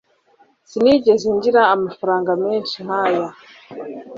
[0.69, 3.27] sinigeze ngira amafaranga menshi nkaya